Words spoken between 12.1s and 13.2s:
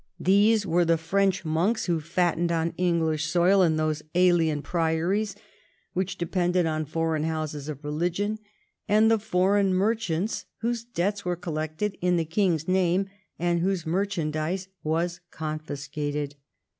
the king's name,